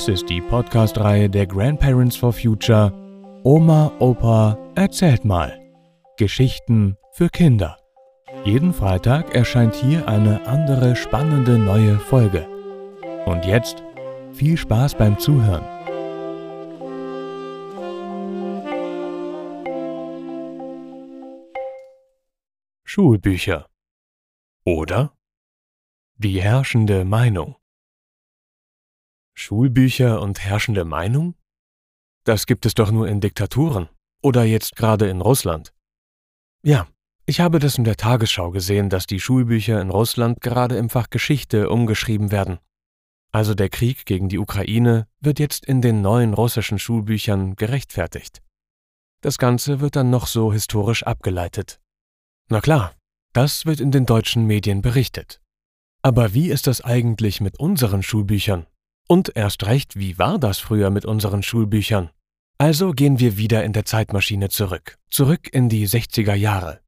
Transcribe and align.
Dies 0.00 0.08
ist 0.08 0.30
die 0.30 0.40
Podcast-Reihe 0.40 1.28
der 1.28 1.46
Grandparents 1.46 2.16
for 2.16 2.32
Future 2.32 2.90
Oma, 3.44 3.92
Opa, 3.98 4.56
erzählt 4.74 5.26
mal. 5.26 5.60
Geschichten 6.16 6.96
für 7.12 7.28
Kinder. 7.28 7.76
Jeden 8.46 8.72
Freitag 8.72 9.34
erscheint 9.34 9.74
hier 9.74 10.08
eine 10.08 10.46
andere 10.46 10.96
spannende 10.96 11.58
neue 11.58 11.98
Folge. 11.98 12.48
Und 13.26 13.44
jetzt 13.44 13.82
viel 14.32 14.56
Spaß 14.56 14.94
beim 14.94 15.18
Zuhören. 15.18 15.66
Schulbücher. 22.84 23.66
Oder 24.64 25.12
die 26.16 26.40
herrschende 26.40 27.04
Meinung. 27.04 27.59
Schulbücher 29.50 30.22
und 30.22 30.38
herrschende 30.38 30.84
Meinung? 30.84 31.34
Das 32.22 32.46
gibt 32.46 32.66
es 32.66 32.74
doch 32.74 32.92
nur 32.92 33.08
in 33.08 33.20
Diktaturen 33.20 33.88
oder 34.22 34.44
jetzt 34.44 34.76
gerade 34.76 35.08
in 35.08 35.20
Russland. 35.20 35.74
Ja, 36.62 36.86
ich 37.26 37.40
habe 37.40 37.58
das 37.58 37.76
in 37.76 37.82
der 37.82 37.96
Tagesschau 37.96 38.52
gesehen, 38.52 38.90
dass 38.90 39.08
die 39.08 39.18
Schulbücher 39.18 39.80
in 39.80 39.90
Russland 39.90 40.40
gerade 40.40 40.76
im 40.76 40.88
Fach 40.88 41.10
Geschichte 41.10 41.68
umgeschrieben 41.68 42.30
werden. 42.30 42.60
Also 43.32 43.54
der 43.54 43.70
Krieg 43.70 44.06
gegen 44.06 44.28
die 44.28 44.38
Ukraine 44.38 45.08
wird 45.18 45.40
jetzt 45.40 45.66
in 45.66 45.82
den 45.82 46.00
neuen 46.00 46.32
russischen 46.32 46.78
Schulbüchern 46.78 47.56
gerechtfertigt. 47.56 48.42
Das 49.20 49.36
Ganze 49.36 49.80
wird 49.80 49.96
dann 49.96 50.10
noch 50.10 50.28
so 50.28 50.52
historisch 50.52 51.02
abgeleitet. 51.02 51.80
Na 52.50 52.60
klar, 52.60 52.94
das 53.32 53.66
wird 53.66 53.80
in 53.80 53.90
den 53.90 54.06
deutschen 54.06 54.46
Medien 54.46 54.80
berichtet. 54.80 55.40
Aber 56.02 56.34
wie 56.34 56.50
ist 56.50 56.68
das 56.68 56.82
eigentlich 56.82 57.40
mit 57.40 57.58
unseren 57.58 58.04
Schulbüchern? 58.04 58.68
Und 59.10 59.32
erst 59.34 59.66
recht, 59.66 59.98
wie 59.98 60.20
war 60.20 60.38
das 60.38 60.60
früher 60.60 60.90
mit 60.90 61.04
unseren 61.04 61.42
Schulbüchern? 61.42 62.10
Also 62.58 62.92
gehen 62.92 63.18
wir 63.18 63.36
wieder 63.36 63.64
in 63.64 63.72
der 63.72 63.84
Zeitmaschine 63.84 64.50
zurück, 64.50 64.98
zurück 65.10 65.52
in 65.52 65.68
die 65.68 65.88
60er 65.88 66.34
Jahre. 66.34 66.78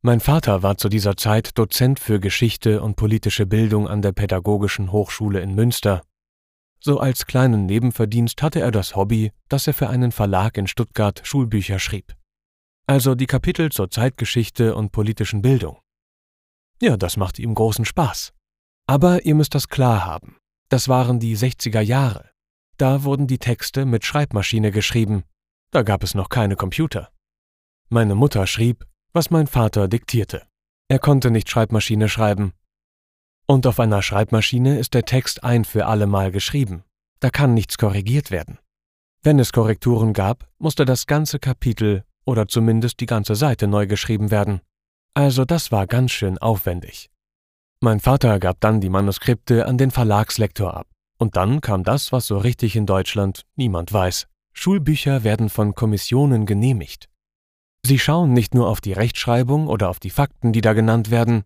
Mein 0.00 0.20
Vater 0.20 0.62
war 0.62 0.78
zu 0.78 0.88
dieser 0.88 1.18
Zeit 1.18 1.58
Dozent 1.58 2.00
für 2.00 2.18
Geschichte 2.18 2.80
und 2.80 2.96
politische 2.96 3.44
Bildung 3.44 3.86
an 3.88 4.00
der 4.00 4.12
Pädagogischen 4.12 4.90
Hochschule 4.90 5.40
in 5.40 5.54
Münster. 5.54 6.00
So 6.80 6.98
als 6.98 7.26
kleinen 7.26 7.66
Nebenverdienst 7.66 8.40
hatte 8.40 8.60
er 8.60 8.70
das 8.70 8.96
Hobby, 8.96 9.30
dass 9.50 9.66
er 9.66 9.74
für 9.74 9.90
einen 9.90 10.12
Verlag 10.12 10.56
in 10.56 10.66
Stuttgart 10.66 11.20
Schulbücher 11.24 11.78
schrieb. 11.78 12.16
Also 12.86 13.14
die 13.14 13.26
Kapitel 13.26 13.70
zur 13.70 13.90
Zeitgeschichte 13.90 14.74
und 14.74 14.92
politischen 14.92 15.42
Bildung. 15.42 15.78
Ja, 16.80 16.96
das 16.96 17.18
machte 17.18 17.42
ihm 17.42 17.54
großen 17.54 17.84
Spaß. 17.84 18.32
Aber 18.86 19.26
ihr 19.26 19.34
müsst 19.34 19.54
das 19.54 19.68
klar 19.68 20.06
haben. 20.06 20.37
Das 20.68 20.88
waren 20.88 21.18
die 21.18 21.36
60er 21.36 21.80
Jahre. 21.80 22.30
Da 22.76 23.02
wurden 23.02 23.26
die 23.26 23.38
Texte 23.38 23.86
mit 23.86 24.04
Schreibmaschine 24.04 24.70
geschrieben. 24.70 25.24
Da 25.70 25.82
gab 25.82 26.02
es 26.02 26.14
noch 26.14 26.28
keine 26.28 26.56
Computer. 26.56 27.10
Meine 27.88 28.14
Mutter 28.14 28.46
schrieb, 28.46 28.86
was 29.12 29.30
mein 29.30 29.46
Vater 29.46 29.88
diktierte. 29.88 30.46
Er 30.88 30.98
konnte 30.98 31.30
nicht 31.30 31.48
Schreibmaschine 31.50 32.08
schreiben. 32.08 32.52
Und 33.46 33.66
auf 33.66 33.80
einer 33.80 34.02
Schreibmaschine 34.02 34.78
ist 34.78 34.94
der 34.94 35.04
Text 35.04 35.42
ein 35.42 35.64
für 35.64 35.86
allemal 35.86 36.30
geschrieben. 36.30 36.84
Da 37.20 37.30
kann 37.30 37.54
nichts 37.54 37.78
korrigiert 37.78 38.30
werden. 38.30 38.58
Wenn 39.22 39.38
es 39.38 39.52
Korrekturen 39.52 40.12
gab, 40.12 40.48
musste 40.58 40.84
das 40.84 41.06
ganze 41.06 41.38
Kapitel 41.38 42.04
oder 42.24 42.46
zumindest 42.46 43.00
die 43.00 43.06
ganze 43.06 43.34
Seite 43.34 43.66
neu 43.66 43.86
geschrieben 43.86 44.30
werden. 44.30 44.60
Also 45.14 45.44
das 45.44 45.72
war 45.72 45.86
ganz 45.86 46.12
schön 46.12 46.38
aufwendig. 46.38 47.10
Mein 47.80 48.00
Vater 48.00 48.40
gab 48.40 48.58
dann 48.58 48.80
die 48.80 48.88
Manuskripte 48.88 49.66
an 49.66 49.78
den 49.78 49.92
Verlagslektor 49.92 50.76
ab. 50.76 50.88
Und 51.16 51.36
dann 51.36 51.60
kam 51.60 51.84
das, 51.84 52.10
was 52.10 52.26
so 52.26 52.36
richtig 52.36 52.74
in 52.74 52.86
Deutschland 52.86 53.42
niemand 53.54 53.92
weiß. 53.92 54.26
Schulbücher 54.52 55.22
werden 55.22 55.48
von 55.48 55.76
Kommissionen 55.76 56.44
genehmigt. 56.44 57.08
Sie 57.86 58.00
schauen 58.00 58.32
nicht 58.32 58.52
nur 58.52 58.66
auf 58.66 58.80
die 58.80 58.94
Rechtschreibung 58.94 59.68
oder 59.68 59.90
auf 59.90 60.00
die 60.00 60.10
Fakten, 60.10 60.52
die 60.52 60.60
da 60.60 60.72
genannt 60.72 61.12
werden. 61.12 61.44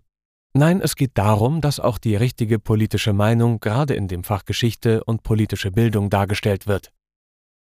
Nein, 0.55 0.81
es 0.81 0.97
geht 0.97 1.19
darum, 1.19 1.61
dass 1.61 1.81
auch 1.81 1.99
die 1.99 2.17
richtige 2.17 2.59
politische 2.59 3.13
Meinung 3.13 3.61
gerade 3.61 3.93
in 3.93 4.09
dem 4.09 4.25
Fach 4.25 4.47
Geschichte 4.47 5.05
und 5.05 5.23
politische 5.23 5.71
Bildung 5.71 6.09
dargestellt 6.09 6.67
wird. 6.67 6.93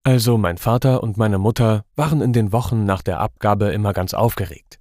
Also 0.04 0.36
mein 0.36 0.58
Vater 0.58 1.02
und 1.02 1.16
meine 1.16 1.38
Mutter 1.38 1.86
waren 1.96 2.20
in 2.20 2.34
den 2.34 2.52
Wochen 2.52 2.84
nach 2.84 3.00
der 3.00 3.20
Abgabe 3.20 3.72
immer 3.72 3.94
ganz 3.94 4.12
aufgeregt 4.12 4.78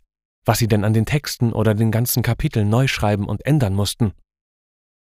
was 0.48 0.60
sie 0.60 0.68
denn 0.68 0.86
an 0.86 0.94
den 0.94 1.06
Texten 1.06 1.52
oder 1.52 1.76
den 1.76 1.92
ganzen 1.92 2.24
Kapiteln 2.24 2.70
neu 2.70 2.88
schreiben 2.88 3.28
und 3.28 3.46
ändern 3.46 3.76
mussten. 3.76 4.14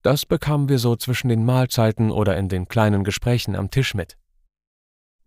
Das 0.02 0.26
bekamen 0.26 0.70
wir 0.70 0.80
so 0.80 0.96
zwischen 0.96 1.28
den 1.28 1.46
Mahlzeiten 1.46 2.12
oder 2.12 2.38
in 2.38 2.48
den 2.48 2.68
kleinen 2.68 3.04
Gesprächen 3.04 3.56
am 3.56 3.70
Tisch 3.70 3.94
mit. 3.94 4.18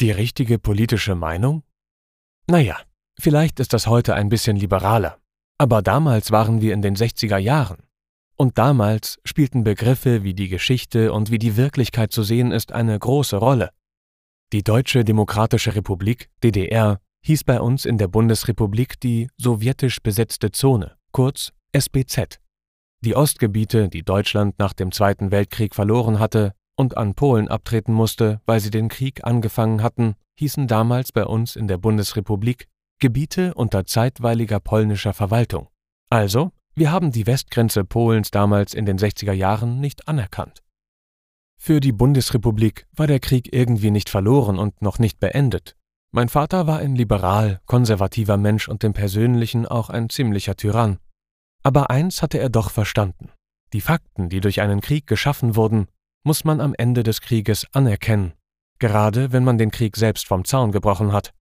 Die 0.01 0.11
richtige 0.11 0.59
politische 0.59 1.15
Meinung? 1.15 1.63
Naja, 2.47 2.79
vielleicht 3.19 3.61
ist 3.61 3.73
das 3.73 3.87
heute 3.87 4.15
ein 4.15 4.29
bisschen 4.31 4.57
liberaler, 4.57 5.19
aber 5.59 5.83
damals 5.83 6.31
waren 6.31 6.61
wir 6.61 6.73
in 6.73 6.83
den 6.83 6.97
60er 6.97 7.39
Jahren. 7.39 7.83
Und 8.37 8.59
damals 8.59 9.19
spielten 9.25 9.65
Begriffe 9.65 10.23
wie 10.23 10.35
die 10.35 10.49
Geschichte 10.49 11.13
und 11.13 11.31
wie 11.31 11.39
die 11.39 11.57
Wirklichkeit 11.57 12.13
zu 12.13 12.23
sehen 12.23 12.53
ist 12.53 12.73
eine 12.73 12.99
große 12.99 13.37
Rolle. 13.37 13.71
Die 14.53 14.63
Deutsche 14.63 15.05
Demokratische 15.05 15.75
Republik, 15.75 16.29
DDR, 16.45 17.01
hieß 17.27 17.43
bei 17.43 17.61
uns 17.61 17.85
in 17.85 17.99
der 17.99 18.07
Bundesrepublik 18.07 19.01
die 19.01 19.29
sowjetisch 19.37 20.01
besetzte 20.01 20.53
Zone, 20.53 20.93
kurz 21.11 21.53
SBZ. 21.73 22.39
Die 23.01 23.17
Ostgebiete, 23.17 23.89
die 23.89 24.05
Deutschland 24.05 24.61
nach 24.61 24.73
dem 24.73 24.93
Zweiten 24.93 25.33
Weltkrieg 25.33 25.75
verloren 25.75 26.21
hatte 26.21 26.53
und 26.77 26.97
an 26.97 27.15
Polen 27.15 27.49
abtreten 27.49 27.93
musste, 27.93 28.41
weil 28.47 28.61
sie 28.61 28.71
den 28.71 28.89
Krieg 28.89 29.25
angefangen 29.25 29.83
hatten, 29.83 30.15
hießen 30.39 30.69
damals 30.69 31.11
bei 31.11 31.25
uns 31.25 31.57
in 31.57 31.67
der 31.67 31.79
Bundesrepublik 31.79 32.69
Gebiete 33.01 33.55
unter 33.55 33.87
zeitweiliger 33.87 34.61
polnischer 34.61 35.13
Verwaltung. 35.13 35.69
Also, 36.09 36.53
wir 36.77 36.93
haben 36.93 37.11
die 37.11 37.27
Westgrenze 37.27 37.85
Polens 37.85 38.31
damals 38.31 38.73
in 38.73 38.87
den 38.87 38.99
60er 38.99 39.33
Jahren 39.33 39.81
nicht 39.81 40.07
anerkannt. 40.07 40.63
Für 41.59 41.81
die 41.81 41.93
Bundesrepublik 41.93 42.87
war 42.95 43.09
der 43.09 43.19
Krieg 43.19 43.53
irgendwie 43.53 43.91
nicht 43.91 44.11
verloren 44.11 44.61
und 44.61 44.81
noch 44.81 45.01
nicht 45.01 45.19
beendet, 45.19 45.77
mein 46.17 46.31
Vater 46.31 46.67
war 46.67 46.79
ein 46.79 46.97
liberal, 46.97 47.61
konservativer 47.67 48.39
Mensch 48.39 48.71
und 48.71 48.83
im 48.85 48.95
Persönlichen 48.95 49.67
auch 49.67 49.91
ein 49.91 50.09
ziemlicher 50.09 50.57
Tyrann. 50.57 50.97
Aber 51.63 51.91
eins 51.91 52.23
hatte 52.23 52.39
er 52.39 52.49
doch 52.49 52.71
verstanden. 52.71 53.33
Die 53.75 53.83
Fakten, 53.83 54.31
die 54.31 54.41
durch 54.41 54.63
einen 54.63 54.81
Krieg 54.81 55.07
geschaffen 55.07 55.57
wurden, 55.57 55.89
muss 56.25 56.43
man 56.43 56.63
am 56.63 56.73
Ende 56.73 57.03
des 57.03 57.21
Krieges 57.21 57.67
anerkennen, 57.73 58.33
gerade 58.79 59.31
wenn 59.33 59.45
man 59.45 59.59
den 59.59 59.71
Krieg 59.71 59.95
selbst 59.99 60.27
vom 60.27 60.47
Zaun 60.47 60.73
gebrochen 60.73 61.13
hat. 61.13 61.35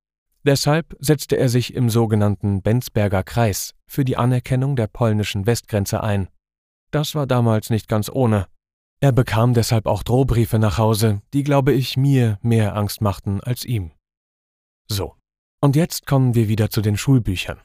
Deshalb 0.44 0.94
setzte 1.00 1.38
er 1.38 1.48
sich 1.48 1.74
im 1.74 1.90
sogenannten 1.90 2.62
Benzberger 2.62 3.24
Kreis 3.24 3.72
für 3.88 4.04
die 4.04 4.18
Anerkennung 4.18 4.76
der 4.76 4.88
polnischen 4.88 5.46
Westgrenze 5.46 6.04
ein. 6.04 6.28
Das 6.92 7.16
war 7.16 7.28
damals 7.28 7.70
nicht 7.70 7.88
ganz 7.88 8.10
ohne. 8.10 8.48
Er 9.00 9.14
bekam 9.14 9.54
deshalb 9.54 9.86
auch 9.86 10.04
Drohbriefe 10.04 10.60
nach 10.60 10.78
Hause, 10.78 11.22
die, 11.34 11.46
glaube 11.46 11.72
ich, 11.72 11.96
mir 11.96 12.40
mehr 12.42 12.76
Angst 12.76 13.00
machten 13.00 13.40
als 13.40 13.64
ihm. 13.64 13.95
So, 14.88 15.16
und 15.62 15.76
jetzt 15.76 16.06
kommen 16.06 16.36
wir 16.36 16.48
wieder 16.48 16.70
zu 16.70 16.82
den 16.82 16.98
Schulbüchern. 16.98 17.60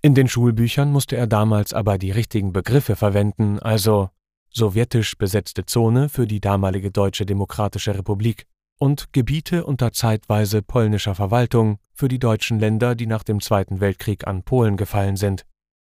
In 0.00 0.14
den 0.14 0.28
Schulbüchern 0.28 0.90
musste 0.90 1.16
er 1.16 1.28
damals 1.28 1.72
aber 1.72 1.96
die 1.96 2.10
richtigen 2.10 2.52
Begriffe 2.52 2.96
verwenden, 2.96 3.60
also 3.60 4.10
sowjetisch 4.50 5.16
besetzte 5.16 5.64
Zone 5.64 6.08
für 6.08 6.26
die 6.26 6.40
damalige 6.40 6.90
Deutsche 6.90 7.24
Demokratische 7.24 7.94
Republik 7.94 8.46
und 8.78 9.12
Gebiete 9.12 9.64
unter 9.64 9.92
zeitweise 9.92 10.62
polnischer 10.62 11.14
Verwaltung 11.14 11.78
für 11.94 12.08
die 12.08 12.18
deutschen 12.18 12.58
Länder, 12.58 12.96
die 12.96 13.06
nach 13.06 13.22
dem 13.22 13.40
Zweiten 13.40 13.78
Weltkrieg 13.80 14.26
an 14.26 14.42
Polen 14.42 14.76
gefallen 14.76 15.16
sind. 15.16 15.46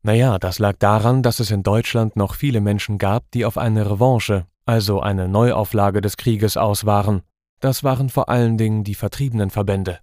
Naja, 0.02 0.38
das 0.38 0.60
lag 0.60 0.76
daran, 0.80 1.24
dass 1.24 1.40
es 1.40 1.50
in 1.50 1.64
Deutschland 1.64 2.18
noch 2.18 2.36
viele 2.36 2.60
Menschen 2.60 2.98
gab, 2.98 3.32
die 3.32 3.46
auf 3.46 3.58
eine 3.58 3.90
Revanche, 3.90 4.46
also 4.66 5.00
eine 5.00 5.30
Neuauflage 5.30 6.02
des 6.02 6.18
Krieges 6.18 6.58
aus 6.58 6.86
waren. 6.86 7.22
Das 7.62 7.86
waren 7.86 8.10
vor 8.10 8.28
allen 8.28 8.58
Dingen 8.58 8.84
die 8.84 8.96
Vertriebenenverbände. 8.96 10.00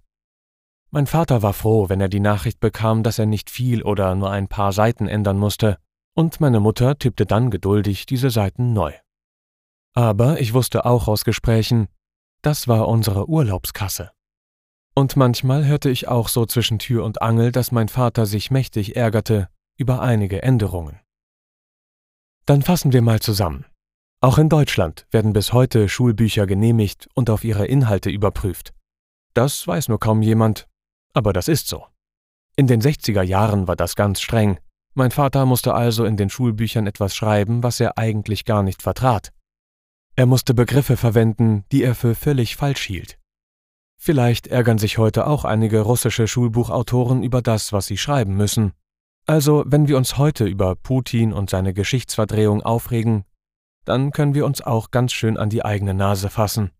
Mein 0.93 1.07
Vater 1.07 1.41
war 1.41 1.53
froh, 1.53 1.87
wenn 1.87 2.01
er 2.01 2.09
die 2.09 2.19
Nachricht 2.19 2.59
bekam, 2.59 3.01
dass 3.01 3.17
er 3.17 3.25
nicht 3.25 3.49
viel 3.49 3.81
oder 3.81 4.13
nur 4.13 4.29
ein 4.29 4.49
paar 4.49 4.73
Seiten 4.73 5.07
ändern 5.07 5.37
musste, 5.37 5.77
und 6.13 6.41
meine 6.41 6.59
Mutter 6.59 6.99
tippte 6.99 7.25
dann 7.25 7.49
geduldig 7.49 8.05
diese 8.05 8.29
Seiten 8.29 8.73
neu. 8.73 8.91
Aber 9.93 10.41
ich 10.41 10.53
wusste 10.53 10.83
auch 10.83 11.07
aus 11.07 11.23
Gesprächen, 11.23 11.87
das 12.41 12.67
war 12.67 12.89
unsere 12.89 13.29
Urlaubskasse. 13.29 14.11
Und 14.93 15.15
manchmal 15.15 15.65
hörte 15.65 15.89
ich 15.89 16.09
auch 16.09 16.27
so 16.27 16.45
zwischen 16.45 16.77
Tür 16.77 17.05
und 17.05 17.21
Angel, 17.21 17.53
dass 17.53 17.71
mein 17.71 17.87
Vater 17.87 18.25
sich 18.25 18.51
mächtig 18.51 18.97
ärgerte 18.97 19.47
über 19.77 20.01
einige 20.01 20.41
Änderungen. 20.41 20.99
Dann 22.45 22.61
fassen 22.61 22.91
wir 22.91 23.01
mal 23.01 23.21
zusammen. 23.21 23.65
Auch 24.19 24.37
in 24.37 24.49
Deutschland 24.49 25.07
werden 25.11 25.31
bis 25.31 25.53
heute 25.53 25.87
Schulbücher 25.87 26.45
genehmigt 26.45 27.07
und 27.13 27.29
auf 27.29 27.45
ihre 27.45 27.65
Inhalte 27.65 28.09
überprüft. 28.09 28.73
Das 29.33 29.65
weiß 29.65 29.87
nur 29.87 29.99
kaum 29.99 30.21
jemand, 30.21 30.67
aber 31.13 31.33
das 31.33 31.47
ist 31.47 31.67
so. 31.67 31.85
In 32.55 32.67
den 32.67 32.81
60er 32.81 33.21
Jahren 33.21 33.67
war 33.67 33.75
das 33.75 33.95
ganz 33.95 34.21
streng. 34.21 34.59
Mein 34.93 35.11
Vater 35.11 35.45
musste 35.45 35.73
also 35.73 36.05
in 36.05 36.17
den 36.17 36.29
Schulbüchern 36.29 36.85
etwas 36.85 37.15
schreiben, 37.15 37.63
was 37.63 37.79
er 37.79 37.97
eigentlich 37.97 38.45
gar 38.45 38.61
nicht 38.61 38.81
vertrat. 38.81 39.31
Er 40.15 40.25
musste 40.25 40.53
Begriffe 40.53 40.97
verwenden, 40.97 41.63
die 41.71 41.83
er 41.83 41.95
für 41.95 42.15
völlig 42.15 42.57
falsch 42.57 42.83
hielt. 42.83 43.17
Vielleicht 43.97 44.47
ärgern 44.47 44.77
sich 44.77 44.97
heute 44.97 45.27
auch 45.27 45.45
einige 45.45 45.81
russische 45.81 46.27
Schulbuchautoren 46.27 47.23
über 47.23 47.41
das, 47.41 47.71
was 47.71 47.85
sie 47.85 47.97
schreiben 47.97 48.35
müssen. 48.35 48.73
Also, 49.27 49.63
wenn 49.67 49.87
wir 49.87 49.97
uns 49.97 50.17
heute 50.17 50.45
über 50.45 50.75
Putin 50.75 51.31
und 51.31 51.49
seine 51.49 51.73
Geschichtsverdrehung 51.73 52.63
aufregen, 52.63 53.23
dann 53.85 54.11
können 54.11 54.33
wir 54.33 54.45
uns 54.45 54.61
auch 54.61 54.91
ganz 54.91 55.13
schön 55.13 55.37
an 55.37 55.49
die 55.49 55.63
eigene 55.63 55.93
Nase 55.93 56.29
fassen. 56.29 56.71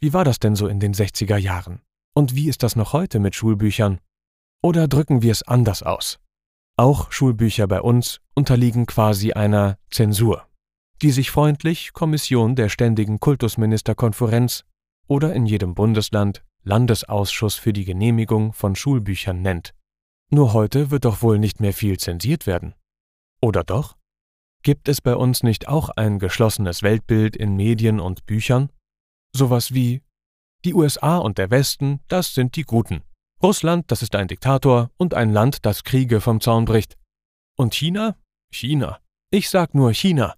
Wie 0.00 0.12
war 0.12 0.24
das 0.24 0.38
denn 0.38 0.56
so 0.56 0.66
in 0.66 0.80
den 0.80 0.94
60er 0.94 1.36
Jahren? 1.36 1.80
Und 2.18 2.34
wie 2.34 2.48
ist 2.48 2.64
das 2.64 2.74
noch 2.74 2.94
heute 2.94 3.20
mit 3.20 3.36
Schulbüchern? 3.36 4.00
Oder 4.60 4.88
drücken 4.88 5.22
wir 5.22 5.30
es 5.30 5.44
anders 5.44 5.84
aus? 5.84 6.18
Auch 6.76 7.12
Schulbücher 7.12 7.68
bei 7.68 7.80
uns 7.80 8.20
unterliegen 8.34 8.86
quasi 8.86 9.34
einer 9.34 9.78
Zensur, 9.92 10.44
die 11.00 11.12
sich 11.12 11.30
freundlich 11.30 11.92
Kommission 11.92 12.56
der 12.56 12.70
Ständigen 12.70 13.20
Kultusministerkonferenz 13.20 14.64
oder 15.06 15.32
in 15.32 15.46
jedem 15.46 15.76
Bundesland 15.76 16.42
Landesausschuss 16.64 17.54
für 17.54 17.72
die 17.72 17.84
Genehmigung 17.84 18.52
von 18.52 18.74
Schulbüchern 18.74 19.40
nennt. 19.40 19.72
Nur 20.28 20.54
heute 20.54 20.90
wird 20.90 21.04
doch 21.04 21.22
wohl 21.22 21.38
nicht 21.38 21.60
mehr 21.60 21.72
viel 21.72 21.98
zensiert 21.98 22.48
werden. 22.48 22.74
Oder 23.40 23.62
doch? 23.62 23.96
Gibt 24.64 24.88
es 24.88 25.00
bei 25.00 25.14
uns 25.14 25.44
nicht 25.44 25.68
auch 25.68 25.90
ein 25.90 26.18
geschlossenes 26.18 26.82
Weltbild 26.82 27.36
in 27.36 27.54
Medien 27.54 28.00
und 28.00 28.26
Büchern? 28.26 28.72
Sowas 29.32 29.72
wie 29.72 30.02
die 30.64 30.74
USA 30.74 31.18
und 31.18 31.38
der 31.38 31.50
Westen, 31.50 32.00
das 32.08 32.34
sind 32.34 32.56
die 32.56 32.62
Guten. 32.62 33.02
Russland, 33.42 33.90
das 33.90 34.02
ist 34.02 34.14
ein 34.16 34.28
Diktator 34.28 34.90
und 34.96 35.14
ein 35.14 35.32
Land, 35.32 35.64
das 35.64 35.84
Kriege 35.84 36.20
vom 36.20 36.40
Zaun 36.40 36.64
bricht. 36.64 36.96
Und 37.56 37.74
China? 37.74 38.16
China. 38.52 38.98
Ich 39.30 39.50
sag 39.50 39.74
nur 39.74 39.92
China. 39.92 40.34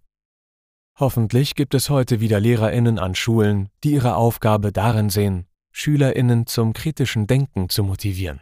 Hoffentlich 0.99 1.55
gibt 1.55 1.75
es 1.75 1.89
heute 1.89 2.21
wieder 2.21 2.41
Lehrerinnen 2.41 2.99
an 2.99 3.15
Schulen, 3.15 3.71
die 3.83 3.93
ihre 3.93 4.17
Aufgabe 4.17 4.73
darin 4.73 5.09
sehen, 5.09 5.47
Schülerinnen 5.73 6.47
zum 6.47 6.75
kritischen 6.75 7.27
Denken 7.27 7.71
zu 7.71 7.83
motivieren. 7.85 8.41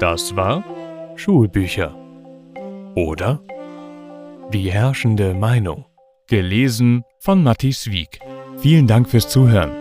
Das 0.00 0.36
war 0.36 0.62
Schulbücher. 1.18 1.94
Oder 2.94 3.40
Die 4.52 4.70
herrschende 4.70 5.34
Meinung. 5.34 5.84
Gelesen 6.28 7.02
von 7.18 7.42
Matthias 7.42 7.90
Wieck. 7.90 8.20
Vielen 8.58 8.86
Dank 8.86 9.08
fürs 9.08 9.28
Zuhören 9.28 9.72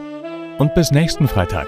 und 0.57 0.74
bis 0.74 0.92
nächsten 0.92 1.28
Freitag. 1.28 1.68